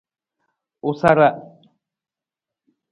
[0.89, 1.29] U sara.